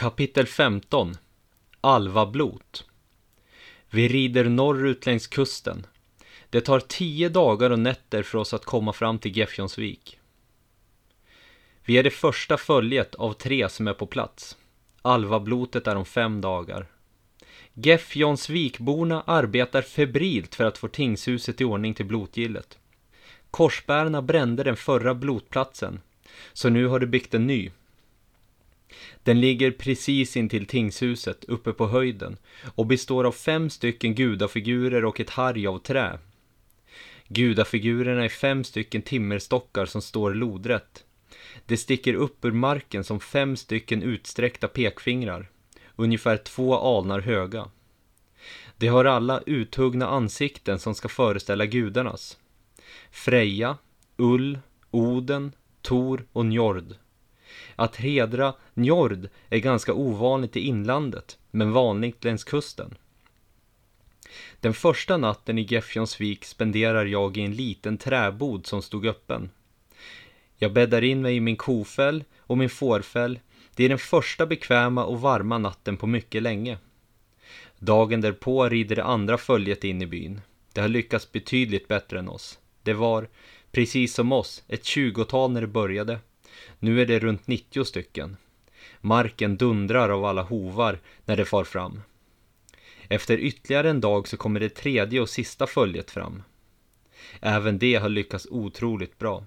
Kapitel 0.00 0.46
15 0.46 1.14
Alvablot 1.80 2.84
Vi 3.90 4.08
rider 4.08 4.44
norrut 4.44 5.06
längs 5.06 5.26
kusten. 5.26 5.86
Det 6.50 6.60
tar 6.60 6.80
tio 6.80 7.28
dagar 7.28 7.70
och 7.70 7.78
nätter 7.78 8.22
för 8.22 8.38
oss 8.38 8.54
att 8.54 8.64
komma 8.64 8.92
fram 8.92 9.18
till 9.18 9.36
Gefjonsvik. 9.36 10.18
Vi 11.84 11.98
är 11.98 12.02
det 12.02 12.10
första 12.10 12.56
följet 12.56 13.14
av 13.14 13.32
tre 13.32 13.68
som 13.68 13.88
är 13.88 13.92
på 13.92 14.06
plats. 14.06 14.56
Alvablotet 15.02 15.86
är 15.86 15.96
om 15.96 16.04
fem 16.04 16.40
dagar. 16.40 16.86
Gefjonsvikborna 17.74 19.22
arbetar 19.26 19.82
febrilt 19.82 20.54
för 20.54 20.64
att 20.64 20.78
få 20.78 20.88
tingshuset 20.88 21.60
i 21.60 21.64
ordning 21.64 21.94
till 21.94 22.06
blotgillet. 22.06 22.78
Korsbärarna 23.50 24.22
brände 24.22 24.62
den 24.62 24.76
förra 24.76 25.14
blotplatsen, 25.14 26.00
så 26.52 26.68
nu 26.68 26.86
har 26.86 26.98
de 26.98 27.06
byggt 27.06 27.34
en 27.34 27.46
ny. 27.46 27.70
Den 29.22 29.40
ligger 29.40 29.70
precis 29.70 30.36
intill 30.36 30.66
tingshuset, 30.66 31.44
uppe 31.44 31.72
på 31.72 31.86
höjden, 31.86 32.36
och 32.74 32.86
består 32.86 33.24
av 33.24 33.32
fem 33.32 33.70
stycken 33.70 34.14
gudafigurer 34.14 35.04
och 35.04 35.20
ett 35.20 35.30
harg 35.30 35.66
av 35.66 35.78
trä. 35.78 36.18
Gudafigurerna 37.28 38.24
är 38.24 38.28
fem 38.28 38.64
stycken 38.64 39.02
timmerstockar 39.02 39.86
som 39.86 40.02
står 40.02 40.34
lodrätt. 40.34 41.04
Det 41.66 41.76
sticker 41.76 42.14
upp 42.14 42.44
ur 42.44 42.52
marken 42.52 43.04
som 43.04 43.20
fem 43.20 43.56
stycken 43.56 44.02
utsträckta 44.02 44.68
pekfingrar, 44.68 45.50
ungefär 45.96 46.36
två 46.36 46.98
alnar 46.98 47.20
höga. 47.20 47.70
De 48.76 48.86
har 48.86 49.04
alla 49.04 49.40
uthuggna 49.46 50.06
ansikten 50.06 50.78
som 50.78 50.94
ska 50.94 51.08
föreställa 51.08 51.66
gudarnas. 51.66 52.38
Freja, 53.10 53.76
Ull, 54.16 54.58
Oden, 54.90 55.52
Tor 55.82 56.26
och 56.32 56.46
Njord. 56.46 56.94
Att 57.76 57.96
hedra 57.96 58.54
Njord 58.74 59.28
är 59.48 59.58
ganska 59.58 59.94
ovanligt 59.94 60.56
i 60.56 60.60
inlandet, 60.60 61.38
men 61.50 61.72
vanligt 61.72 62.24
längs 62.24 62.44
kusten. 62.44 62.94
Den 64.60 64.74
första 64.74 65.16
natten 65.16 65.58
i 65.58 65.66
Gefjonsvik 65.70 66.44
spenderar 66.44 67.06
jag 67.06 67.36
i 67.36 67.40
en 67.40 67.54
liten 67.54 67.98
träbod 67.98 68.66
som 68.66 68.82
stod 68.82 69.06
öppen. 69.06 69.50
Jag 70.56 70.72
bäddar 70.72 71.04
in 71.04 71.22
mig 71.22 71.36
i 71.36 71.40
min 71.40 71.56
kofäll 71.56 72.24
och 72.38 72.58
min 72.58 72.70
fårfäll. 72.70 73.38
Det 73.74 73.84
är 73.84 73.88
den 73.88 73.98
första 73.98 74.46
bekväma 74.46 75.04
och 75.04 75.20
varma 75.20 75.58
natten 75.58 75.96
på 75.96 76.06
mycket 76.06 76.42
länge. 76.42 76.78
Dagen 77.78 78.20
därpå 78.20 78.68
rider 78.68 78.96
det 78.96 79.04
andra 79.04 79.38
följet 79.38 79.84
in 79.84 80.02
i 80.02 80.06
byn. 80.06 80.40
Det 80.72 80.80
har 80.80 80.88
lyckats 80.88 81.32
betydligt 81.32 81.88
bättre 81.88 82.18
än 82.18 82.28
oss. 82.28 82.58
Det 82.82 82.92
var, 82.92 83.28
precis 83.72 84.14
som 84.14 84.32
oss, 84.32 84.62
ett 84.68 84.84
tjugotal 84.84 85.52
när 85.52 85.60
det 85.60 85.66
började. 85.66 86.18
Nu 86.78 87.00
är 87.00 87.06
det 87.06 87.18
runt 87.18 87.46
90 87.46 87.84
stycken. 87.84 88.36
Marken 89.00 89.56
dundrar 89.56 90.08
av 90.08 90.24
alla 90.24 90.42
hovar 90.42 90.98
när 91.24 91.36
det 91.36 91.44
far 91.44 91.64
fram. 91.64 92.00
Efter 93.08 93.38
ytterligare 93.38 93.90
en 93.90 94.00
dag 94.00 94.28
så 94.28 94.36
kommer 94.36 94.60
det 94.60 94.68
tredje 94.68 95.20
och 95.20 95.28
sista 95.28 95.66
följet 95.66 96.10
fram. 96.10 96.42
Även 97.40 97.78
det 97.78 97.94
har 97.94 98.08
lyckats 98.08 98.46
otroligt 98.50 99.18
bra. 99.18 99.44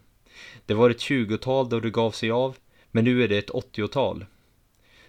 Det 0.66 0.73
var 0.73 0.89
ett 0.89 1.00
tjugotal 1.00 1.69
då 1.69 1.80
det 1.80 1.89
gav 1.89 2.11
sig 2.11 2.31
av, 2.31 2.58
men 2.91 3.03
nu 3.03 3.23
är 3.23 3.28
det 3.28 3.38
ett 3.38 3.50
åttiotal. 3.50 4.25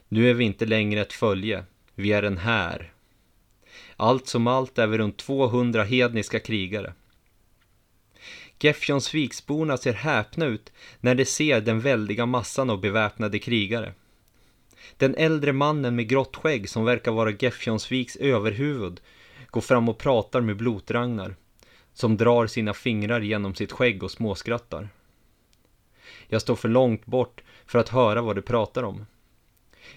Nu 0.09 0.31
är 0.31 0.35
vi 0.35 0.45
inte 0.45 0.67
längre 0.67 1.01
ett 1.01 1.13
följe, 1.13 1.65
vi 1.95 2.13
är 2.13 2.23
en 2.23 2.39
här. 2.39 2.93
Allt 3.97 4.27
som 4.27 4.47
allt 4.47 4.79
är 4.79 4.87
vi 4.87 4.99
runt 4.99 5.17
200 5.17 5.85
hedniska 5.85 6.41
krigare. 6.41 6.95
Gefjonsviksborna 8.59 9.77
ser 9.77 9.93
häpna 9.93 10.47
ut 10.47 10.73
när 11.01 11.15
de 11.15 11.25
ser 11.25 11.61
den 11.61 11.81
väldiga 11.81 12.27
massan 12.27 12.71
av 12.71 12.81
beväpnade 12.81 13.39
krigare. 13.39 13.93
Den 14.97 15.15
äldre 15.15 15.53
mannen 15.53 15.97
med 15.97 16.09
grått 16.09 16.37
skägg 16.37 16.69
som 16.69 16.85
verkar 16.85 17.13
vara 17.13 17.31
Gefjonsviks 17.31 18.17
överhuvud 18.17 19.01
går 19.51 19.61
fram 19.61 19.89
och 19.89 19.99
pratar 19.99 20.41
med 20.41 20.57
Blotragnar, 20.57 21.37
som 21.93 22.17
drar 22.17 22.47
sina 22.47 22.75
fingrar 22.75 23.21
genom 23.21 23.55
sitt 23.55 23.73
skägg 23.73 24.03
och 24.03 24.11
småskrattar. 24.11 24.89
Jag 26.29 26.43
står 26.43 26.57
för 26.57 26.69
långt 26.69 27.07
bort 27.07 27.43
för 27.67 27.79
att 27.79 27.89
höra 27.89 28.23
vad 28.23 28.37
de 28.37 28.43
pratar 28.43 28.83
om. 28.83 29.07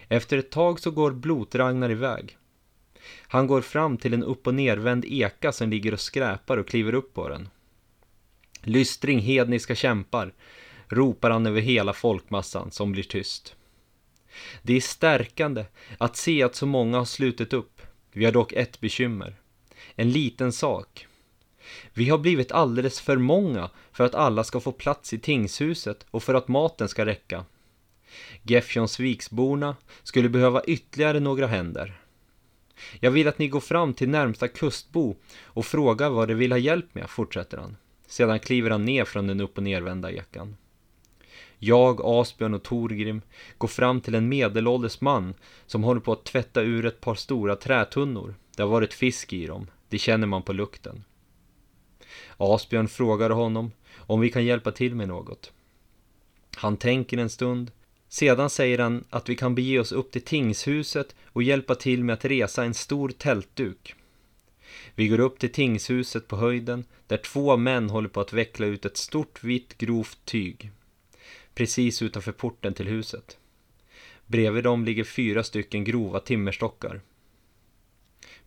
Efter 0.07 0.37
ett 0.37 0.51
tag 0.51 0.79
så 0.79 0.91
går 0.91 1.11
Blotragnar 1.11 1.91
iväg. 1.91 2.37
Han 3.21 3.47
går 3.47 3.61
fram 3.61 3.97
till 3.97 4.13
en 4.13 4.23
upp 4.23 4.47
och 4.47 4.55
nervänd 4.55 5.05
eka 5.07 5.51
som 5.51 5.69
ligger 5.69 5.93
och 5.93 5.99
skräpar 5.99 6.57
och 6.57 6.67
kliver 6.67 6.93
upp 6.93 7.13
på 7.13 7.29
den. 7.29 7.49
Lystring 8.67 9.19
hedniska 9.19 9.75
kämpar, 9.75 10.33
ropar 10.87 11.29
han 11.29 11.45
över 11.45 11.61
hela 11.61 11.93
folkmassan 11.93 12.71
som 12.71 12.91
blir 12.91 13.03
tyst. 13.03 13.55
Det 14.61 14.73
är 14.73 14.81
stärkande 14.81 15.65
att 15.97 16.17
se 16.17 16.43
att 16.43 16.55
så 16.55 16.65
många 16.65 16.97
har 16.97 17.05
slutit 17.05 17.53
upp. 17.53 17.81
Vi 18.11 18.25
har 18.25 18.31
dock 18.31 18.53
ett 18.53 18.79
bekymmer. 18.79 19.35
En 19.95 20.11
liten 20.11 20.51
sak. 20.51 21.07
Vi 21.93 22.09
har 22.09 22.17
blivit 22.17 22.51
alldeles 22.51 23.01
för 23.01 23.17
många 23.17 23.69
för 23.91 24.03
att 24.03 24.15
alla 24.15 24.43
ska 24.43 24.59
få 24.59 24.71
plats 24.71 25.13
i 25.13 25.19
tingshuset 25.19 26.05
och 26.11 26.23
för 26.23 26.33
att 26.33 26.47
maten 26.47 26.89
ska 26.89 27.05
räcka. 27.05 27.45
Gefjonsviksborna 28.43 29.75
skulle 30.03 30.29
behöva 30.29 30.63
ytterligare 30.63 31.19
några 31.19 31.47
händer. 31.47 32.01
Jag 32.99 33.11
vill 33.11 33.27
att 33.27 33.39
ni 33.39 33.47
går 33.47 33.59
fram 33.59 33.93
till 33.93 34.09
närmsta 34.09 34.47
kustbo 34.47 35.15
och 35.41 35.65
frågar 35.65 36.09
vad 36.09 36.27
de 36.27 36.33
vill 36.33 36.51
ha 36.51 36.59
hjälp 36.59 36.95
med, 36.95 37.09
fortsätter 37.09 37.57
han. 37.57 37.77
Sedan 38.07 38.39
kliver 38.39 38.69
han 38.69 38.85
ner 38.85 39.05
från 39.05 39.27
den 39.27 39.41
upp 39.41 39.57
och 39.57 39.63
nervända 39.63 40.11
ekan. 40.11 40.57
Jag, 41.59 42.01
Asbjörn 42.03 42.53
och 42.53 42.63
Torgrim 42.63 43.21
går 43.57 43.67
fram 43.67 44.01
till 44.01 44.15
en 44.15 44.29
medelålders 44.29 45.01
man 45.01 45.33
som 45.65 45.83
håller 45.83 46.01
på 46.01 46.11
att 46.11 46.23
tvätta 46.23 46.61
ur 46.61 46.85
ett 46.85 47.01
par 47.01 47.15
stora 47.15 47.55
trätunnor. 47.55 48.35
Det 48.55 48.63
har 48.63 48.69
varit 48.69 48.93
fisk 48.93 49.33
i 49.33 49.47
dem, 49.47 49.67
det 49.89 49.97
känner 49.97 50.27
man 50.27 50.41
på 50.41 50.53
lukten. 50.53 51.03
Asbjörn 52.37 52.87
frågar 52.87 53.29
honom 53.29 53.71
om 53.95 54.19
vi 54.19 54.29
kan 54.29 54.45
hjälpa 54.45 54.71
till 54.71 54.95
med 54.95 55.07
något. 55.07 55.51
Han 56.55 56.77
tänker 56.77 57.17
en 57.17 57.29
stund, 57.29 57.71
sedan 58.09 58.49
säger 58.49 58.79
han 58.79 59.03
att 59.09 59.29
vi 59.29 59.35
kan 59.35 59.55
bege 59.55 59.79
oss 59.79 59.91
upp 59.91 60.11
till 60.11 60.21
tingshuset 60.21 61.15
och 61.25 61.43
hjälpa 61.43 61.75
till 61.75 62.03
med 62.03 62.13
att 62.13 62.25
resa 62.25 62.63
en 62.63 62.73
stor 62.73 63.09
tältduk. 63.09 63.95
Vi 64.97 65.07
går 65.07 65.19
upp 65.19 65.39
till 65.39 65.51
tingshuset 65.51 66.27
på 66.27 66.35
höjden 66.35 66.85
där 67.07 67.17
två 67.17 67.57
män 67.57 67.89
håller 67.89 68.09
på 68.09 68.21
att 68.21 68.33
veckla 68.33 68.65
ut 68.65 68.85
ett 68.85 68.97
stort 68.97 69.43
vitt 69.43 69.77
grovt 69.77 70.19
tyg. 70.25 70.71
Precis 71.53 72.01
utanför 72.01 72.31
porten 72.31 72.73
till 72.73 72.87
huset. 72.87 73.37
Bredvid 74.25 74.63
dem 74.63 74.85
ligger 74.85 75.03
fyra 75.03 75.43
stycken 75.43 75.83
grova 75.83 76.19
timmerstockar. 76.19 77.01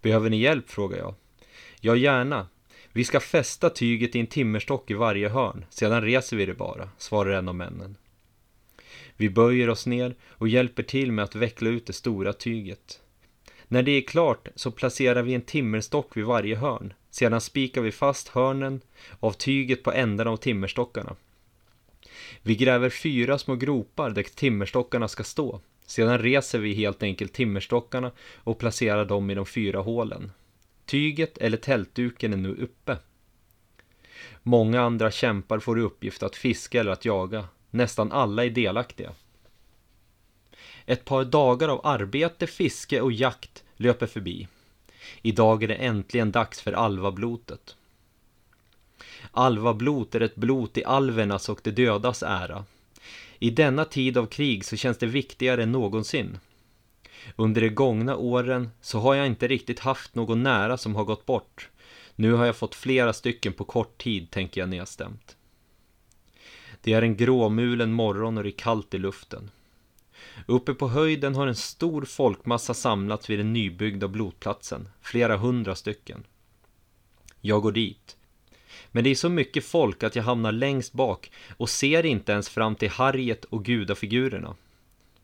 Behöver 0.03 0.31
ni 0.31 0.41
hjälp? 0.41 0.71
frågar 0.71 0.99
jag. 0.99 1.15
Ja, 1.81 1.97
gärna. 1.97 2.49
Vi 2.93 3.05
ska 3.05 3.21
fästa 3.21 3.71
tyget 3.71 4.17
i 4.17 4.21
en 4.21 4.27
timmerstock 4.27 4.91
i 4.91 4.95
varje 4.95 5.29
hörn, 5.29 5.65
sedan 5.71 6.03
reser 6.03 6.37
vi 6.37 6.47
det 6.47 6.55
bara, 6.55 6.89
svarar 6.99 7.33
en 7.33 7.49
av 7.49 7.55
männen. 7.55 7.97
Vi 9.17 9.31
böjer 9.31 9.71
oss 9.71 9.87
ner 9.87 10.15
och 10.29 10.49
hjälper 10.49 10.83
till 10.83 11.13
med 11.13 11.25
att 11.25 11.35
veckla 11.35 11.69
ut 11.71 11.87
det 11.87 11.93
stora 11.93 12.33
tyget. 12.33 13.01
När 13.73 13.83
det 13.83 13.91
är 13.91 14.03
klart 14.03 14.49
så 14.55 14.71
placerar 14.71 15.23
vi 15.23 15.35
en 15.35 15.43
timmerstock 15.43 16.17
vid 16.17 16.25
varje 16.25 16.57
hörn. 16.57 16.93
Sedan 17.11 17.41
spikar 17.41 17.81
vi 17.81 17.93
fast 17.93 18.29
hörnen 18.29 18.81
av 19.21 19.33
tyget 19.33 19.83
på 19.83 19.93
ändarna 19.93 20.31
av 20.31 20.37
timmerstockarna. 20.37 21.17
Vi 22.43 22.57
gräver 22.57 22.91
fyra 22.91 23.39
små 23.39 23.57
gropar 23.57 24.11
där 24.11 24.23
timmerstockarna 24.23 25.09
ska 25.09 25.25
stå. 25.25 25.61
Sedan 25.87 26.19
reser 26.19 26.59
vi 26.59 26.75
helt 26.75 27.03
enkelt 27.03 27.33
timmerstockarna 27.33 28.13
och 28.35 28.59
placerar 28.59 29.05
dem 29.05 29.31
i 29.31 29.35
de 29.35 29.47
fyra 29.47 29.81
hålen. 29.81 30.33
Tyget 30.87 31.39
eller 31.39 31.57
tältduken 31.57 32.33
är 32.33 32.37
nu 32.37 32.55
uppe. 32.55 32.97
Många 34.43 34.81
andra 34.81 35.11
kämpar 35.11 35.59
får 35.59 35.79
i 35.79 35.83
uppgift 35.83 36.23
att 36.23 36.37
fiska 36.37 36.81
eller 36.81 36.93
att 36.93 37.05
jaga. 37.05 37.49
Nästan 37.71 38.13
alla 38.13 38.45
är 38.45 38.51
delaktiga. 38.51 39.13
Ett 40.91 41.05
par 41.05 41.25
dagar 41.25 41.69
av 41.69 41.87
arbete, 41.87 42.47
fiske 42.47 43.01
och 43.01 43.13
jakt 43.13 43.65
löper 43.77 44.07
förbi. 44.07 44.49
Idag 45.23 45.63
är 45.63 45.69
det 45.69 45.75
äntligen 45.75 46.33
dags 46.33 46.61
för 46.61 46.73
alvablotet. 46.73 47.77
Alvablot 49.31 50.15
är 50.15 50.21
ett 50.21 50.37
blot 50.37 50.79
i 50.79 50.85
alvernas 50.85 51.49
och 51.49 51.61
de 51.63 51.71
dödas 51.71 52.23
ära. 52.23 52.65
I 53.39 53.51
denna 53.51 53.85
tid 53.85 54.19
av 54.19 54.27
krig 54.27 54.65
så 54.65 54.77
känns 54.77 54.99
det 54.99 55.07
viktigare 55.07 55.63
än 55.63 55.73
någonsin. 55.73 56.39
Under 57.37 57.61
de 57.61 57.69
gångna 57.71 58.17
åren 58.17 58.71
så 58.81 58.99
har 58.99 59.15
jag 59.15 59.27
inte 59.27 59.49
riktigt 59.49 59.81
haft 59.81 60.15
någon 60.15 60.43
nära 60.43 60.77
som 60.77 60.97
har 60.97 61.05
gått 61.05 61.27
bort. 61.27 61.69
Nu 62.17 62.33
har 62.33 62.47
jag 62.47 62.57
fått 62.57 62.75
flera 62.75 63.13
stycken 63.13 63.53
på 63.53 63.65
kort 63.65 64.03
tid, 64.03 64.31
tänker 64.31 64.61
jag 64.61 64.69
nedstämt. 64.69 65.37
Det 66.81 66.93
är 66.93 67.03
en 67.03 67.17
gråmulen 67.17 67.93
morgon 67.93 68.37
och 68.39 68.45
det 68.45 68.51
är 68.51 68.59
kallt 68.59 68.95
i 68.95 68.99
luften. 68.99 69.51
Uppe 70.47 70.75
på 70.75 70.89
höjden 70.89 71.35
har 71.35 71.47
en 71.47 71.57
stor 71.57 72.05
folkmassa 72.05 72.75
samlats 72.75 73.31
vid 73.31 73.39
den 73.39 73.53
nybyggda 73.53 74.09
blodplatsen, 74.09 74.89
flera 75.03 75.37
hundra 75.37 75.75
stycken. 75.75 76.25
Jag 77.41 77.63
går 77.63 77.73
dit. 77.73 78.17
Men 78.93 79.05
det 79.05 79.11
är 79.11 79.15
så 79.15 79.29
mycket 79.29 79.65
folk 79.65 80.03
att 80.03 80.17
jag 80.17 80.23
hamnar 80.23 80.53
längst 80.53 80.93
bak 80.93 81.31
och 81.57 81.71
ser 81.71 82.07
inte 82.07 82.33
ens 82.33 82.49
fram 82.49 82.75
till 82.75 82.91
Harriet 82.91 83.45
och 83.45 83.65
gudafigurerna. 83.65 84.57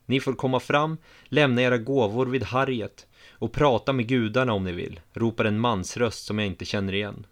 Ni 0.07 0.21
får 0.21 0.33
komma 0.33 0.61
fram, 0.61 0.97
lämna 1.25 1.63
era 1.63 1.79
gåvor 1.79 2.27
vid 2.27 2.43
Harriet 2.43 3.07
och 3.31 3.53
prata 3.53 3.93
med 3.93 4.09
gudarna 4.09 4.53
om 4.53 4.65
ni 4.65 4.73
vill, 4.73 5.01
ropar 5.13 5.45
en 5.45 5.61
mansröst 5.61 6.25
som 6.25 6.39
jag 6.39 6.47
inte 6.47 6.65
känner 6.65 6.93
igen. 6.93 7.27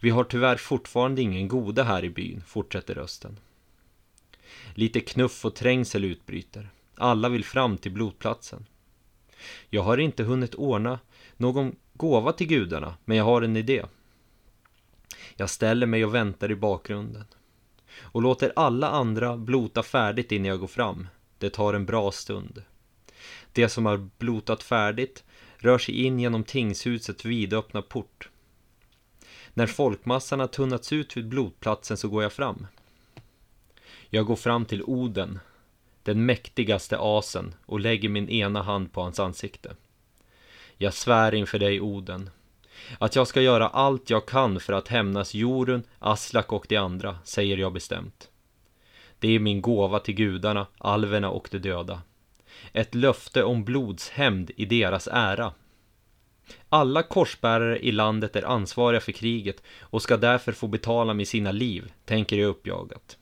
Vi 0.00 0.10
har 0.10 0.24
tyvärr 0.24 0.56
fortfarande 0.56 1.22
ingen 1.22 1.48
goda 1.48 1.82
här 1.82 2.04
i 2.04 2.10
byn, 2.10 2.42
fortsätter 2.46 2.94
rösten. 2.94 3.36
Lite 4.74 5.00
knuff 5.00 5.44
och 5.44 5.54
trängsel 5.54 6.04
utbryter. 6.04 6.70
Alla 6.96 7.28
vill 7.28 7.44
fram 7.44 7.78
till 7.78 7.92
blodplatsen. 7.92 8.66
Jag 9.70 9.82
har 9.82 9.98
inte 9.98 10.22
hunnit 10.22 10.54
ordna 10.54 10.98
någon 11.36 11.76
gåva 11.92 12.32
till 12.32 12.46
gudarna, 12.46 12.96
men 13.04 13.16
jag 13.16 13.24
har 13.24 13.42
en 13.42 13.56
idé. 13.56 13.84
Jag 15.36 15.50
ställer 15.50 15.86
mig 15.86 16.04
och 16.04 16.14
väntar 16.14 16.50
i 16.50 16.56
bakgrunden 16.56 17.24
och 18.00 18.22
låter 18.22 18.52
alla 18.56 18.88
andra 18.88 19.36
blota 19.36 19.82
färdigt 19.82 20.32
innan 20.32 20.46
jag 20.46 20.60
går 20.60 20.66
fram. 20.66 21.08
Det 21.38 21.50
tar 21.50 21.74
en 21.74 21.86
bra 21.86 22.12
stund. 22.12 22.62
Det 23.52 23.68
som 23.68 23.86
har 23.86 24.08
blotat 24.18 24.62
färdigt 24.62 25.24
rör 25.56 25.78
sig 25.78 26.04
in 26.04 26.20
genom 26.20 26.44
tingshusets 26.44 27.24
vidöppna 27.24 27.82
port. 27.82 28.28
När 29.54 29.66
folkmassan 29.66 30.40
har 30.40 30.46
tunnats 30.46 30.92
ut 30.92 31.16
vid 31.16 31.28
blodplatsen 31.28 31.96
så 31.96 32.08
går 32.08 32.22
jag 32.22 32.32
fram. 32.32 32.66
Jag 34.12 34.26
går 34.26 34.36
fram 34.36 34.64
till 34.64 34.82
Oden, 34.82 35.38
den 36.02 36.26
mäktigaste 36.26 36.96
asen, 37.00 37.54
och 37.66 37.80
lägger 37.80 38.08
min 38.08 38.28
ena 38.28 38.62
hand 38.62 38.92
på 38.92 39.02
hans 39.02 39.20
ansikte. 39.20 39.76
Jag 40.76 40.94
svär 40.94 41.34
inför 41.34 41.58
dig, 41.58 41.80
Oden, 41.80 42.30
att 42.98 43.16
jag 43.16 43.26
ska 43.26 43.40
göra 43.40 43.68
allt 43.68 44.10
jag 44.10 44.26
kan 44.26 44.60
för 44.60 44.72
att 44.72 44.88
hämnas 44.88 45.34
Jorun, 45.34 45.82
Aslak 45.98 46.52
och 46.52 46.66
de 46.68 46.76
andra, 46.76 47.18
säger 47.24 47.56
jag 47.56 47.72
bestämt. 47.72 48.28
Det 49.18 49.28
är 49.28 49.38
min 49.38 49.60
gåva 49.60 49.98
till 49.98 50.14
gudarna, 50.14 50.66
alverna 50.78 51.30
och 51.30 51.48
de 51.50 51.58
döda. 51.58 52.02
Ett 52.72 52.94
löfte 52.94 53.44
om 53.44 53.64
blodshämnd 53.64 54.50
i 54.56 54.64
deras 54.64 55.08
ära. 55.12 55.52
Alla 56.68 57.02
korsbärare 57.02 57.78
i 57.78 57.92
landet 57.92 58.36
är 58.36 58.42
ansvariga 58.42 59.00
för 59.00 59.12
kriget 59.12 59.62
och 59.80 60.02
ska 60.02 60.16
därför 60.16 60.52
få 60.52 60.66
betala 60.66 61.14
med 61.14 61.28
sina 61.28 61.52
liv, 61.52 61.92
tänker 62.04 62.36
jag 62.36 62.48
uppjagat. 62.48 63.16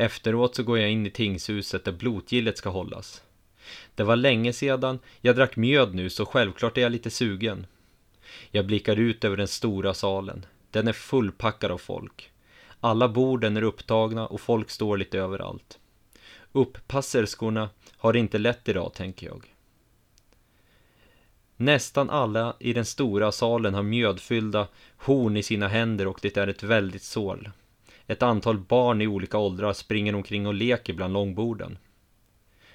Efteråt 0.00 0.54
så 0.54 0.62
går 0.62 0.78
jag 0.78 0.90
in 0.90 1.06
i 1.06 1.10
tingshuset 1.10 1.84
där 1.84 1.92
blotgillet 1.92 2.58
ska 2.58 2.70
hållas. 2.70 3.22
Det 3.94 4.02
var 4.02 4.16
länge 4.16 4.52
sedan, 4.52 4.98
jag 5.20 5.36
drack 5.36 5.56
mjöd 5.56 5.94
nu 5.94 6.10
så 6.10 6.26
självklart 6.26 6.78
är 6.78 6.82
jag 6.82 6.92
lite 6.92 7.10
sugen. 7.10 7.66
Jag 8.50 8.66
blickar 8.66 8.96
ut 8.96 9.24
över 9.24 9.36
den 9.36 9.48
stora 9.48 9.94
salen. 9.94 10.46
Den 10.70 10.88
är 10.88 10.92
fullpackad 10.92 11.70
av 11.70 11.78
folk. 11.78 12.30
Alla 12.80 13.08
borden 13.08 13.56
är 13.56 13.62
upptagna 13.62 14.26
och 14.26 14.40
folk 14.40 14.70
står 14.70 14.96
lite 14.96 15.18
överallt. 15.18 15.78
Upppasserskorna 16.52 17.70
har 17.96 18.12
det 18.12 18.18
inte 18.18 18.38
lätt 18.38 18.68
idag, 18.68 18.94
tänker 18.94 19.26
jag. 19.26 19.54
Nästan 21.56 22.10
alla 22.10 22.56
i 22.58 22.72
den 22.72 22.84
stora 22.84 23.32
salen 23.32 23.74
har 23.74 23.82
mjödfyllda 23.82 24.68
horn 24.96 25.36
i 25.36 25.42
sina 25.42 25.68
händer 25.68 26.06
och 26.06 26.18
det 26.22 26.36
är 26.36 26.46
ett 26.46 26.62
väldigt 26.62 27.02
sål. 27.02 27.50
Ett 28.10 28.22
antal 28.22 28.58
barn 28.58 29.02
i 29.02 29.06
olika 29.06 29.38
åldrar 29.38 29.72
springer 29.72 30.14
omkring 30.14 30.46
och 30.46 30.54
leker 30.54 30.92
bland 30.92 31.12
långborden. 31.12 31.78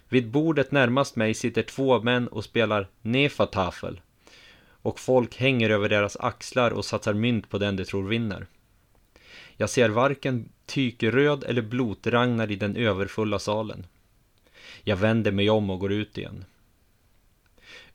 Vid 0.09 0.29
bordet 0.29 0.71
närmast 0.71 1.15
mig 1.15 1.33
sitter 1.33 1.61
två 1.61 2.01
män 2.01 2.27
och 2.27 2.43
spelar 2.43 2.87
Nefatafel. 3.01 4.01
Och 4.67 4.99
folk 4.99 5.37
hänger 5.37 5.69
över 5.69 5.89
deras 5.89 6.17
axlar 6.17 6.71
och 6.71 6.85
satsar 6.85 7.13
mynt 7.13 7.49
på 7.49 7.57
den 7.57 7.75
de 7.75 7.85
tror 7.85 8.07
vinner. 8.07 8.47
Jag 9.57 9.69
ser 9.69 9.89
varken 9.89 10.49
tykeröd 10.65 11.43
eller 11.43 11.61
blotragnar 11.61 12.51
i 12.51 12.55
den 12.55 12.75
överfulla 12.75 13.39
salen. 13.39 13.85
Jag 14.83 14.97
vänder 14.97 15.31
mig 15.31 15.49
om 15.49 15.69
och 15.69 15.79
går 15.79 15.91
ut 15.91 16.17
igen. 16.17 16.45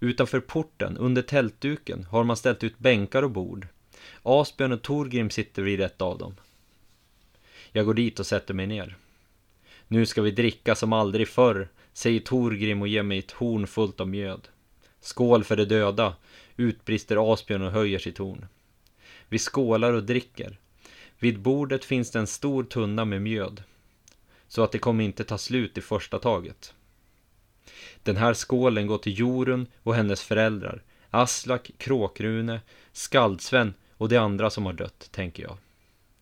Utanför 0.00 0.40
porten, 0.40 0.96
under 0.96 1.22
tältduken, 1.22 2.04
har 2.04 2.24
man 2.24 2.36
ställt 2.36 2.64
ut 2.64 2.78
bänkar 2.78 3.22
och 3.22 3.30
bord. 3.30 3.66
Asbjörn 4.22 4.72
och 4.72 4.82
Torgrim 4.82 5.30
sitter 5.30 5.62
vid 5.62 5.80
ett 5.80 6.02
av 6.02 6.18
dem. 6.18 6.34
Jag 7.72 7.86
går 7.86 7.94
dit 7.94 8.20
och 8.20 8.26
sätter 8.26 8.54
mig 8.54 8.66
ner. 8.66 8.96
Nu 9.88 10.06
ska 10.06 10.22
vi 10.22 10.30
dricka 10.30 10.74
som 10.74 10.92
aldrig 10.92 11.28
förr, 11.28 11.68
säger 11.92 12.20
Torgrim 12.20 12.82
och 12.82 12.88
ger 12.88 13.02
mig 13.02 13.18
ett 13.18 13.30
horn 13.30 13.66
fullt 13.66 14.00
av 14.00 14.08
mjöd. 14.08 14.48
Skål 15.00 15.44
för 15.44 15.56
de 15.56 15.64
döda, 15.64 16.16
utbrister 16.56 17.32
Asbjörn 17.32 17.62
och 17.62 17.72
höjer 17.72 17.98
sitt 17.98 18.18
horn. 18.18 18.46
Vi 19.28 19.38
skålar 19.38 19.92
och 19.92 20.04
dricker. 20.04 20.58
Vid 21.18 21.40
bordet 21.40 21.84
finns 21.84 22.10
det 22.10 22.18
en 22.18 22.26
stor 22.26 22.64
tunna 22.64 23.04
med 23.04 23.22
mjöd. 23.22 23.62
Så 24.48 24.62
att 24.62 24.72
det 24.72 24.78
kommer 24.78 25.04
inte 25.04 25.24
ta 25.24 25.38
slut 25.38 25.78
i 25.78 25.80
första 25.80 26.18
taget. 26.18 26.74
Den 28.02 28.16
här 28.16 28.34
skålen 28.34 28.86
går 28.86 28.98
till 28.98 29.18
Jorun 29.18 29.66
och 29.82 29.94
hennes 29.94 30.22
föräldrar. 30.22 30.82
Aslak, 31.10 31.70
Kråkrune, 31.78 32.60
Skaldsven 32.92 33.74
och 33.96 34.08
de 34.08 34.16
andra 34.16 34.50
som 34.50 34.66
har 34.66 34.72
dött, 34.72 35.08
tänker 35.12 35.42
jag. 35.42 35.56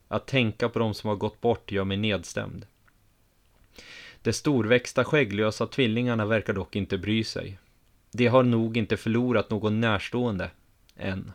Att 0.08 0.26
tänka 0.26 0.68
på 0.68 0.78
de 0.78 0.94
som 0.94 1.08
har 1.08 1.16
gått 1.16 1.40
bort 1.40 1.72
gör 1.72 1.84
mig 1.84 1.96
nedstämd. 1.96 2.66
De 4.22 4.32
storväxta 4.32 5.04
skägglösa 5.04 5.66
tvillingarna 5.66 6.26
verkar 6.26 6.52
dock 6.52 6.76
inte 6.76 6.98
bry 6.98 7.24
sig. 7.24 7.58
De 8.10 8.26
har 8.26 8.42
nog 8.42 8.76
inte 8.76 8.96
förlorat 8.96 9.50
någon 9.50 9.80
närstående, 9.80 10.50
än. 10.96 11.32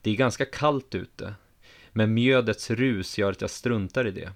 Det 0.00 0.10
är 0.10 0.14
ganska 0.14 0.44
kallt 0.44 0.94
ute, 0.94 1.34
men 1.92 2.14
mjödets 2.14 2.70
rus 2.70 3.18
gör 3.18 3.32
att 3.32 3.40
jag 3.40 3.50
struntar 3.50 4.06
i 4.06 4.10
det. 4.10 4.32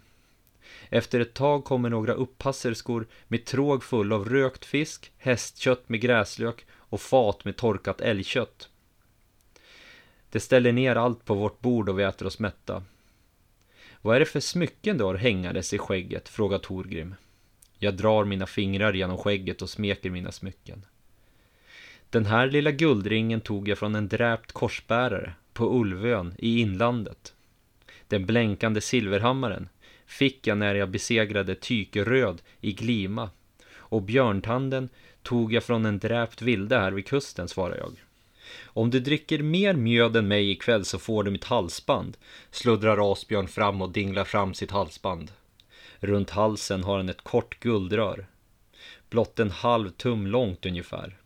Efter 0.89 1.21
ett 1.21 1.35
tag 1.35 1.65
kommer 1.65 1.91
några 1.91 2.13
upppasserskor 2.13 3.07
med 3.29 3.45
tråg 3.45 3.85
full 3.85 4.13
av 4.13 4.29
rökt 4.29 4.65
fisk, 4.65 5.13
hästkött 5.17 5.89
med 5.89 6.01
gräslök 6.01 6.67
och 6.71 7.01
fat 7.01 7.45
med 7.45 7.57
torkat 7.57 8.01
älgkött. 8.01 8.69
De 10.31 10.41
ställer 10.41 10.73
ner 10.73 10.97
allt 10.97 11.25
på 11.25 11.35
vårt 11.35 11.61
bord 11.61 11.89
och 11.89 11.99
vi 11.99 12.03
äter 12.03 12.27
oss 12.27 12.39
mätta. 12.39 12.83
Vad 14.03 14.17
är 14.17 14.21
det 14.21 14.27
för 14.27 14.41
smycken 14.41 14.99
du 14.99 15.05
har 15.05 15.15
hängandes 15.15 15.75
i 15.75 15.79
skägget? 15.79 16.29
frågar 16.29 16.59
Torgrim. 16.59 17.15
Jag 17.79 17.95
drar 17.97 18.25
mina 18.25 18.47
fingrar 18.47 18.93
genom 18.93 19.19
skägget 19.19 19.63
och 19.63 19.71
smeker 19.71 20.11
mina 20.11 20.33
smycken. 20.33 20.85
Den 22.11 22.27
här 22.27 22.51
lilla 22.51 22.71
guldringen 22.71 23.41
tog 23.41 23.69
jag 23.69 23.79
från 23.79 23.95
en 23.95 24.09
dräpt 24.09 24.53
korsbärare 24.53 25.33
på 25.53 25.81
Ulvön 25.81 26.35
i 26.39 26.61
inlandet. 26.61 27.35
Den 28.09 28.27
blänkande 28.27 28.81
silverhammaren 28.81 29.69
fick 30.07 30.47
jag 30.47 30.59
när 30.59 30.75
jag 30.75 30.91
besegrade 30.91 31.55
Tykeröd 31.55 32.43
i 32.61 32.73
Glima 32.73 33.31
och 33.71 34.03
björntanden 34.03 34.89
tog 35.23 35.53
jag 35.53 35.65
från 35.65 35.87
en 35.87 35.99
dräpt 35.99 36.43
vilde 36.43 36.79
här 36.79 36.93
vid 36.93 37.07
kusten, 37.07 37.49
svarar 37.49 37.77
jag. 37.77 37.93
Om 38.65 38.91
du 38.91 39.01
dricker 39.01 39.43
mer 39.43 39.75
mjöd 39.75 40.17
än 40.17 40.29
mig 40.29 40.51
ikväll 40.51 40.85
så 40.85 40.99
får 40.99 41.25
du 41.25 41.31
mitt 41.31 41.45
halsband, 41.45 42.17
sluddrar 42.51 43.13
Asbjörn 43.13 43.49
fram 43.49 43.83
och 43.83 43.93
dinglar 43.93 44.25
fram 44.25 44.55
sitt 44.55 44.71
halsband. 44.71 45.31
Runt 46.01 46.31
halsen 46.31 46.85
har 46.85 46.97
han 46.97 47.09
ett 47.09 47.25
kort 47.25 47.61
guldrör, 47.61 48.27
blott 49.11 49.39
en 49.39 49.51
halv 49.51 49.91
tum 49.91 50.27
långt 50.27 50.67
ungefär, 50.67 51.17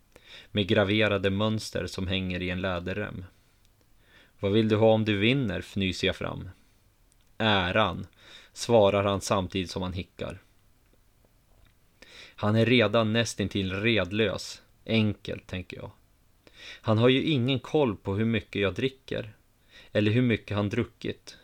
med 0.50 0.66
graverade 0.66 1.30
mönster 1.30 1.86
som 1.86 2.06
hänger 2.06 2.42
i 2.42 2.50
en 2.50 2.60
läderrem. 2.60 3.24
Vad 4.40 4.52
vill 4.52 4.68
du 4.68 4.76
ha 4.76 4.92
om 4.92 5.04
du 5.04 5.18
vinner, 5.18 5.58
fnyser 5.58 6.06
jag 6.06 6.16
fram. 6.16 6.48
Äran, 7.38 8.06
svarar 8.52 9.04
han 9.04 9.20
samtidigt 9.20 9.70
som 9.70 9.82
han 9.82 9.92
hickar. 9.92 10.42
Han 12.34 12.56
är 12.56 12.66
redan 12.66 13.12
nästintill 13.12 13.72
redlös, 13.72 14.62
enkelt 14.86 15.46
tänker 15.46 15.76
jag. 15.76 15.90
Han 16.64 16.98
har 16.98 17.08
ju 17.08 17.22
ingen 17.22 17.60
koll 17.60 17.96
på 17.96 18.14
hur 18.14 18.24
mycket 18.24 18.62
jag 18.62 18.74
dricker, 18.74 19.32
eller 19.92 20.10
hur 20.10 20.22
mycket 20.22 20.56
han 20.56 20.68
druckit. 20.68 21.36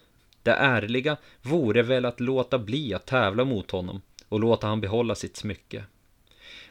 Det 0.42 0.52
ärliga 0.52 1.16
vore 1.42 1.82
väl 1.82 2.04
att 2.04 2.20
låta 2.20 2.58
bli 2.58 2.94
att 2.94 3.06
tävla 3.06 3.44
mot 3.44 3.70
honom 3.70 4.00
och 4.28 4.40
låta 4.40 4.66
han 4.66 4.80
behålla 4.80 5.14
sitt 5.14 5.36
smycke. 5.36 5.84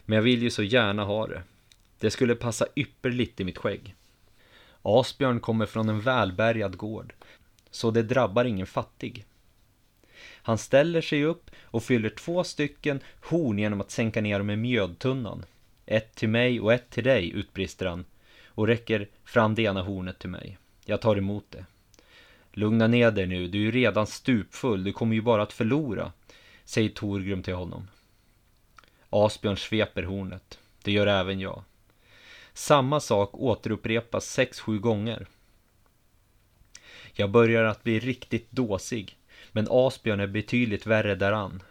Men 0.04 0.16
jag 0.16 0.22
vill 0.22 0.42
ju 0.42 0.50
så 0.50 0.62
gärna 0.62 1.04
ha 1.04 1.26
det. 1.26 1.42
Det 1.98 2.10
skulle 2.10 2.34
passa 2.34 2.66
ypperligt 2.76 3.40
i 3.40 3.44
mitt 3.44 3.58
skägg. 3.58 3.94
Asbjörn 4.82 5.40
kommer 5.40 5.66
från 5.66 5.88
en 5.88 6.00
välbärgad 6.00 6.76
gård, 6.76 7.14
så 7.70 7.90
det 7.90 8.02
drabbar 8.02 8.44
ingen 8.44 8.66
fattig. 8.66 9.24
Han 10.42 10.58
ställer 10.58 11.00
sig 11.00 11.24
upp 11.24 11.50
och 11.62 11.82
fyller 11.82 12.10
två 12.10 12.44
stycken 12.44 13.00
horn 13.20 13.58
genom 13.58 13.80
att 13.80 13.90
sänka 13.90 14.20
ner 14.20 14.38
dem 14.38 14.50
i 14.50 14.56
mjödtunnan. 14.56 15.44
Ett 15.86 16.14
till 16.14 16.28
mig 16.28 16.60
och 16.60 16.72
ett 16.72 16.90
till 16.90 17.04
dig, 17.04 17.32
utbrister 17.32 17.86
han 17.86 18.04
och 18.58 18.66
räcker 18.66 19.08
fram 19.24 19.54
det 19.54 19.62
ena 19.62 19.82
hornet 19.82 20.18
till 20.18 20.30
mig. 20.30 20.58
Jag 20.84 21.00
tar 21.00 21.16
emot 21.16 21.44
det. 21.50 21.64
Lugna 22.52 22.86
ner 22.86 23.10
dig 23.10 23.26
nu, 23.26 23.48
du 23.48 23.58
är 23.58 23.62
ju 23.62 23.70
redan 23.70 24.06
stupfull, 24.06 24.84
du 24.84 24.92
kommer 24.92 25.14
ju 25.14 25.22
bara 25.22 25.42
att 25.42 25.52
förlora, 25.52 26.12
säger 26.64 26.88
Torgrim 26.88 27.42
till 27.42 27.54
honom. 27.54 27.88
Asbjörn 29.10 29.56
sveper 29.56 30.02
hornet. 30.02 30.58
Det 30.82 30.92
gör 30.92 31.06
även 31.06 31.40
jag. 31.40 31.62
Samma 32.52 33.00
sak 33.00 33.34
återupprepas 33.34 34.26
sex, 34.26 34.60
sju 34.60 34.78
gånger. 34.78 35.26
Jag 37.12 37.30
börjar 37.30 37.64
att 37.64 37.84
bli 37.84 37.98
riktigt 37.98 38.50
dåsig, 38.50 39.16
men 39.52 39.66
Asbjörn 39.70 40.20
är 40.20 40.26
betydligt 40.26 40.86
värre 40.86 41.14
däran. 41.14 41.62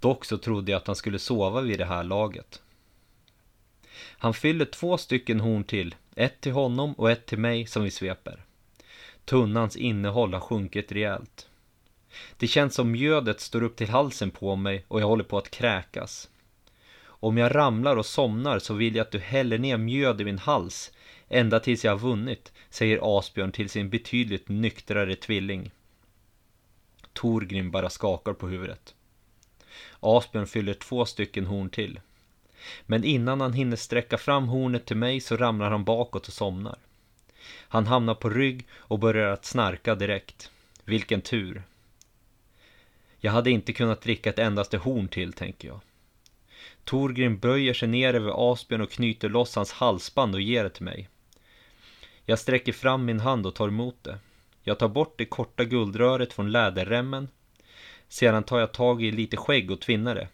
Dock 0.00 0.24
så 0.24 0.38
trodde 0.38 0.72
jag 0.72 0.78
att 0.78 0.86
han 0.86 0.96
skulle 0.96 1.18
sova 1.18 1.60
vid 1.60 1.78
det 1.78 1.84
här 1.84 2.04
laget. 2.04 2.62
Han 3.98 4.34
fyller 4.34 4.64
två 4.64 4.98
stycken 4.98 5.40
horn 5.40 5.64
till, 5.64 5.94
ett 6.16 6.40
till 6.40 6.52
honom 6.52 6.92
och 6.92 7.10
ett 7.10 7.26
till 7.26 7.38
mig 7.38 7.66
som 7.66 7.82
vi 7.82 7.90
sveper. 7.90 8.44
Tunnans 9.24 9.76
innehåll 9.76 10.32
har 10.32 10.40
sjunkit 10.40 10.92
rejält. 10.92 11.48
Det 12.36 12.46
känns 12.46 12.74
som 12.74 12.90
mjödet 12.90 13.40
står 13.40 13.62
upp 13.62 13.76
till 13.76 13.88
halsen 13.88 14.30
på 14.30 14.56
mig 14.56 14.84
och 14.88 15.00
jag 15.00 15.06
håller 15.06 15.24
på 15.24 15.38
att 15.38 15.50
kräkas. 15.50 16.30
Om 17.04 17.38
jag 17.38 17.54
ramlar 17.54 17.96
och 17.96 18.06
somnar 18.06 18.58
så 18.58 18.74
vill 18.74 18.96
jag 18.96 19.04
att 19.04 19.12
du 19.12 19.18
häller 19.18 19.58
ner 19.58 19.76
mjöd 19.76 20.20
i 20.20 20.24
min 20.24 20.38
hals 20.38 20.92
ända 21.28 21.60
tills 21.60 21.84
jag 21.84 21.92
har 21.92 21.98
vunnit, 21.98 22.52
säger 22.70 23.18
Asbjörn 23.18 23.52
till 23.52 23.70
sin 23.70 23.90
betydligt 23.90 24.48
nyktrare 24.48 25.16
tvilling. 25.16 25.70
Torgrim 27.12 27.70
bara 27.70 27.90
skakar 27.90 28.32
på 28.32 28.48
huvudet. 28.48 28.94
Asbjörn 30.00 30.46
fyller 30.46 30.74
två 30.74 31.06
stycken 31.06 31.46
horn 31.46 31.70
till. 31.70 32.00
Men 32.86 33.04
innan 33.04 33.40
han 33.40 33.52
hinner 33.52 33.76
sträcka 33.76 34.18
fram 34.18 34.48
hornet 34.48 34.86
till 34.86 34.96
mig 34.96 35.20
så 35.20 35.36
ramlar 35.36 35.70
han 35.70 35.84
bakåt 35.84 36.26
och 36.26 36.32
somnar. 36.32 36.78
Han 37.68 37.86
hamnar 37.86 38.14
på 38.14 38.30
rygg 38.30 38.66
och 38.72 38.98
börjar 38.98 39.28
att 39.28 39.44
snarka 39.44 39.94
direkt. 39.94 40.50
Vilken 40.84 41.20
tur. 41.20 41.62
Jag 43.18 43.32
hade 43.32 43.50
inte 43.50 43.72
kunnat 43.72 44.00
dricka 44.00 44.30
ett 44.30 44.38
endaste 44.38 44.78
horn 44.78 45.08
till, 45.08 45.32
tänker 45.32 45.68
jag. 45.68 45.80
Torgrim 46.84 47.38
böjer 47.38 47.74
sig 47.74 47.88
ner 47.88 48.14
över 48.14 48.52
Asbjörn 48.52 48.80
och 48.80 48.90
knyter 48.90 49.28
loss 49.28 49.56
hans 49.56 49.72
halsband 49.72 50.34
och 50.34 50.40
ger 50.40 50.64
det 50.64 50.70
till 50.70 50.84
mig. 50.84 51.08
Jag 52.24 52.38
sträcker 52.38 52.72
fram 52.72 53.04
min 53.04 53.20
hand 53.20 53.46
och 53.46 53.54
tar 53.54 53.68
emot 53.68 54.04
det. 54.04 54.18
Jag 54.62 54.78
tar 54.78 54.88
bort 54.88 55.18
det 55.18 55.24
korta 55.24 55.64
guldröret 55.64 56.32
från 56.32 56.52
läderremmen. 56.52 57.28
Sedan 58.08 58.42
tar 58.42 58.60
jag 58.60 58.72
tag 58.72 59.02
i 59.02 59.10
lite 59.10 59.36
skägg 59.36 59.70
och 59.70 59.80
tvinnar 59.80 60.14
det. 60.14 60.28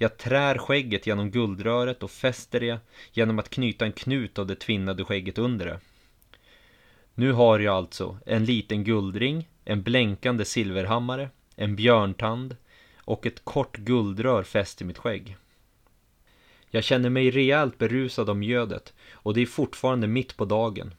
Jag 0.00 0.16
trär 0.16 0.58
skägget 0.58 1.06
genom 1.06 1.30
guldröret 1.30 2.02
och 2.02 2.10
fäster 2.10 2.60
det 2.60 2.78
genom 3.12 3.38
att 3.38 3.50
knyta 3.50 3.84
en 3.84 3.92
knut 3.92 4.38
av 4.38 4.46
det 4.46 4.54
tvinnade 4.54 5.04
skägget 5.04 5.38
under 5.38 5.66
det. 5.66 5.80
Nu 7.14 7.32
har 7.32 7.58
jag 7.58 7.74
alltså 7.74 8.18
en 8.26 8.44
liten 8.44 8.84
guldring, 8.84 9.48
en 9.64 9.82
blänkande 9.82 10.44
silverhammare, 10.44 11.30
en 11.56 11.76
björntand 11.76 12.56
och 12.96 13.26
ett 13.26 13.44
kort 13.44 13.76
guldrör 13.76 14.42
fäst 14.42 14.80
i 14.80 14.84
mitt 14.84 14.98
skägg. 14.98 15.36
Jag 16.70 16.84
känner 16.84 17.10
mig 17.10 17.30
rejält 17.30 17.78
berusad 17.78 18.30
av 18.30 18.36
mjödet 18.36 18.94
och 19.12 19.34
det 19.34 19.42
är 19.42 19.46
fortfarande 19.46 20.06
mitt 20.06 20.36
på 20.36 20.44
dagen. 20.44 20.94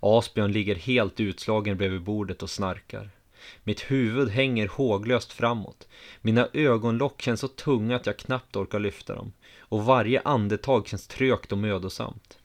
Asbjörn 0.00 0.52
ligger 0.52 0.74
helt 0.74 1.20
utslagen 1.20 1.76
bredvid 1.76 2.02
bordet 2.02 2.42
och 2.42 2.50
snarkar. 2.50 3.10
Mitt 3.64 3.80
huvud 3.80 4.28
hänger 4.28 4.68
håglöst 4.68 5.32
framåt. 5.32 5.88
Mina 6.20 6.48
ögonlock 6.52 7.22
känns 7.22 7.40
så 7.40 7.48
tunga 7.48 7.96
att 7.96 8.06
jag 8.06 8.18
knappt 8.18 8.56
orkar 8.56 8.78
lyfta 8.78 9.14
dem. 9.14 9.32
Och 9.58 9.84
varje 9.84 10.20
andetag 10.24 10.88
känns 10.88 11.06
trögt 11.06 11.52
och 11.52 11.58
mödosamt. 11.58 12.38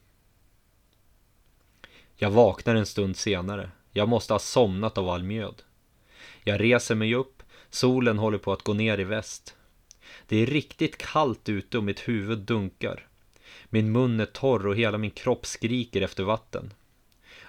Jag 2.16 2.32
vaknar 2.32 2.76
en 2.76 2.86
stund 2.86 3.18
senare. 3.18 3.72
Jag 3.92 4.10
måste 4.10 4.34
ha 4.34 4.40
somnat 4.40 4.98
av 4.98 5.10
all 5.10 5.24
mjöd. 5.24 5.62
Jag 6.44 6.62
reser 6.62 6.96
mig 6.96 7.16
upp. 7.16 7.44
Solen 7.70 8.18
håller 8.18 8.38
på 8.38 8.54
att 8.54 8.62
gå 8.62 8.74
ner 8.74 9.00
i 9.00 9.04
väst. 9.04 9.56
Det 10.28 10.38
är 10.38 10.46
riktigt 10.46 10.98
kallt 10.98 11.50
ute 11.50 11.78
och 11.78 11.84
mitt 11.84 12.08
huvud 12.08 12.40
dunkar. 12.40 13.08
Min 13.70 13.92
mun 13.92 14.20
är 14.20 14.26
torr 14.26 14.68
och 14.68 14.76
hela 14.76 14.98
min 14.98 15.12
kropp 15.12 15.46
skriker 15.46 16.02
efter 16.02 16.24
vatten. 16.24 16.74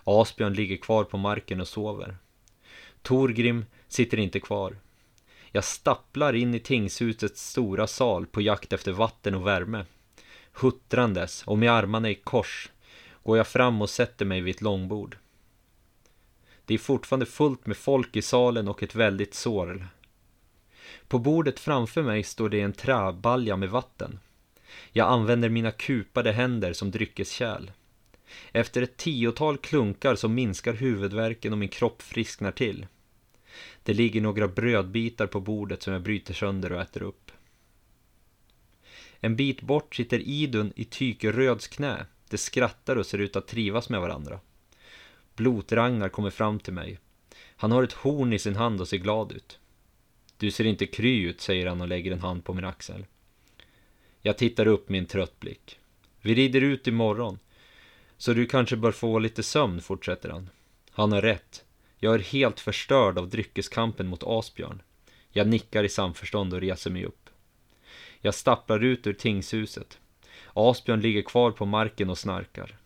Asbjörn 0.04 0.54
ligger 0.54 0.76
kvar 0.76 1.04
på 1.04 1.16
marken 1.16 1.60
och 1.60 1.68
sover. 1.68 2.16
Torgrim 3.06 3.64
sitter 3.88 4.18
inte 4.18 4.40
kvar. 4.40 4.76
Jag 5.52 5.64
stapplar 5.64 6.32
in 6.32 6.54
i 6.54 6.60
tingshusets 6.60 7.48
stora 7.48 7.86
sal 7.86 8.26
på 8.26 8.40
jakt 8.40 8.72
efter 8.72 8.92
vatten 8.92 9.34
och 9.34 9.46
värme. 9.46 9.84
Huttrandes 10.52 11.42
och 11.42 11.58
med 11.58 11.72
armarna 11.72 12.10
i 12.10 12.14
kors 12.14 12.70
går 13.22 13.36
jag 13.36 13.46
fram 13.46 13.82
och 13.82 13.90
sätter 13.90 14.24
mig 14.24 14.40
vid 14.40 14.54
ett 14.54 14.60
långbord. 14.60 15.16
Det 16.64 16.74
är 16.74 16.78
fortfarande 16.78 17.26
fullt 17.26 17.66
med 17.66 17.76
folk 17.76 18.16
i 18.16 18.22
salen 18.22 18.68
och 18.68 18.82
ett 18.82 18.94
väldigt 18.94 19.34
sorl. 19.34 19.84
På 21.08 21.18
bordet 21.18 21.60
framför 21.60 22.02
mig 22.02 22.22
står 22.22 22.48
det 22.48 22.60
en 22.60 22.72
träbalja 22.72 23.56
med 23.56 23.70
vatten. 23.70 24.18
Jag 24.92 25.08
använder 25.08 25.48
mina 25.48 25.70
kupade 25.70 26.32
händer 26.32 26.72
som 26.72 26.90
dryckeskärl. 26.90 27.70
Efter 28.52 28.82
ett 28.82 28.96
tiotal 28.96 29.58
klunkar 29.58 30.14
så 30.14 30.28
minskar 30.28 30.72
huvudvärken 30.72 31.52
och 31.52 31.58
min 31.58 31.68
kropp 31.68 32.02
frisknar 32.02 32.52
till. 32.52 32.86
Det 33.82 33.94
ligger 33.94 34.20
några 34.20 34.48
brödbitar 34.48 35.26
på 35.26 35.40
bordet 35.40 35.82
som 35.82 35.92
jag 35.92 36.02
bryter 36.02 36.34
sönder 36.34 36.72
och 36.72 36.80
äter 36.80 37.02
upp. 37.02 37.30
En 39.20 39.36
bit 39.36 39.62
bort 39.62 39.94
sitter 39.94 40.18
Idun 40.18 40.72
i 40.76 40.84
Tykeröds 40.84 41.68
knä. 41.68 42.06
De 42.28 42.38
skrattar 42.38 42.96
och 42.96 43.06
ser 43.06 43.18
ut 43.18 43.36
att 43.36 43.48
trivas 43.48 43.88
med 43.88 44.00
varandra. 44.00 44.40
Blotragnar 45.34 46.08
kommer 46.08 46.30
fram 46.30 46.58
till 46.58 46.72
mig. 46.72 46.98
Han 47.56 47.72
har 47.72 47.82
ett 47.82 47.92
horn 47.92 48.32
i 48.32 48.38
sin 48.38 48.56
hand 48.56 48.80
och 48.80 48.88
ser 48.88 48.96
glad 48.96 49.32
ut. 49.32 49.58
Du 50.36 50.50
ser 50.50 50.64
inte 50.64 50.86
kry 50.86 51.22
ut, 51.22 51.40
säger 51.40 51.66
han 51.66 51.80
och 51.80 51.88
lägger 51.88 52.12
en 52.12 52.20
hand 52.20 52.44
på 52.44 52.54
min 52.54 52.64
axel. 52.64 53.06
Jag 54.22 54.38
tittar 54.38 54.66
upp 54.66 54.88
med 54.88 54.98
en 54.98 55.06
trött 55.06 55.40
blick. 55.40 55.78
Vi 56.20 56.34
rider 56.34 56.60
ut 56.60 56.86
imorgon. 56.86 57.38
Så 58.16 58.32
du 58.32 58.46
kanske 58.46 58.76
bör 58.76 58.92
få 58.92 59.18
lite 59.18 59.42
sömn, 59.42 59.80
fortsätter 59.80 60.28
han. 60.28 60.50
Han 60.90 61.12
har 61.12 61.22
rätt. 61.22 61.64
Jag 61.98 62.14
är 62.14 62.18
helt 62.18 62.60
förstörd 62.60 63.18
av 63.18 63.28
dryckeskampen 63.28 64.06
mot 64.06 64.22
Asbjörn. 64.26 64.82
Jag 65.30 65.46
nickar 65.48 65.84
i 65.84 65.88
samförstånd 65.88 66.54
och 66.54 66.60
reser 66.60 66.90
mig 66.90 67.04
upp. 67.04 67.30
Jag 68.20 68.34
stapplar 68.34 68.84
ut 68.84 69.06
ur 69.06 69.12
tingshuset. 69.12 69.98
Asbjörn 70.52 71.00
ligger 71.00 71.22
kvar 71.22 71.50
på 71.50 71.66
marken 71.66 72.10
och 72.10 72.18
snarkar. 72.18 72.78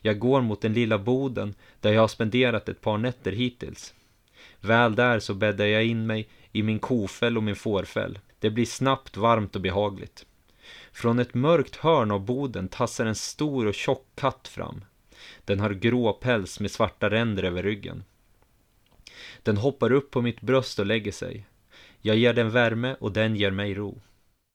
Jag 0.00 0.18
går 0.18 0.40
mot 0.40 0.60
den 0.60 0.72
lilla 0.72 0.98
boden 0.98 1.54
där 1.80 1.92
jag 1.92 2.00
har 2.00 2.08
spenderat 2.08 2.68
ett 2.68 2.80
par 2.80 2.98
nätter 2.98 3.32
hittills. 3.32 3.94
Väl 4.60 4.94
där 4.94 5.20
så 5.20 5.34
bäddar 5.34 5.66
jag 5.66 5.84
in 5.84 6.06
mig 6.06 6.28
i 6.52 6.62
min 6.62 6.78
kofäll 6.78 7.36
och 7.36 7.42
min 7.42 7.56
fårfäll. 7.56 8.18
Det 8.38 8.50
blir 8.50 8.66
snabbt 8.66 9.16
varmt 9.16 9.56
och 9.56 9.62
behagligt. 9.62 10.26
Från 10.92 11.18
ett 11.18 11.34
mörkt 11.34 11.76
hörn 11.76 12.10
av 12.10 12.20
boden 12.20 12.68
tassar 12.68 13.06
en 13.06 13.14
stor 13.14 13.66
och 13.66 13.74
tjock 13.74 14.06
katt 14.14 14.48
fram. 14.48 14.84
Den 15.44 15.60
har 15.60 15.70
grå 15.70 16.12
päls 16.12 16.60
med 16.60 16.70
svarta 16.70 17.10
ränder 17.10 17.42
över 17.42 17.62
ryggen. 17.62 18.04
Den 19.42 19.56
hoppar 19.56 19.92
upp 19.92 20.10
på 20.10 20.22
mitt 20.22 20.40
bröst 20.40 20.78
och 20.78 20.86
lägger 20.86 21.12
sig. 21.12 21.46
Jag 22.02 22.16
ger 22.16 22.34
den 22.34 22.50
värme 22.50 22.96
och 23.00 23.12
den 23.12 23.36
ger 23.36 23.50
mig 23.50 23.74
ro. 23.74 24.00